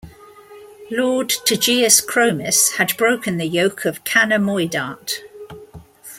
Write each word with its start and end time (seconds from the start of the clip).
Lord 0.89 1.29
tegeus-Cromis 1.29 2.77
had 2.77 2.97
broken 2.97 3.37
the 3.37 3.45
yoke 3.45 3.85
of 3.85 4.03
Canna 4.03 4.39
Moidart. 4.39 5.19